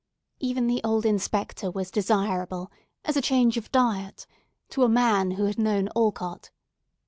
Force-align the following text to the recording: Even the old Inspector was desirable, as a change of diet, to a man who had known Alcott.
Even 0.39 0.65
the 0.65 0.81
old 0.83 1.05
Inspector 1.05 1.69
was 1.69 1.91
desirable, 1.91 2.71
as 3.05 3.15
a 3.15 3.21
change 3.21 3.55
of 3.55 3.71
diet, 3.71 4.25
to 4.69 4.81
a 4.81 4.89
man 4.89 5.29
who 5.37 5.45
had 5.45 5.59
known 5.59 5.89
Alcott. 5.95 6.49